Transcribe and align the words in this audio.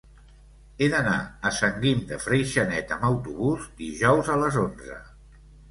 He 0.81 0.87
d'anar 0.93 1.17
a 1.49 1.51
Sant 1.59 1.77
Guim 1.85 2.01
de 2.13 2.19
Freixenet 2.25 2.97
amb 2.97 3.07
autobús 3.11 3.69
dijous 3.87 4.35
a 4.35 4.41
les 4.45 4.63
onze. 4.69 4.99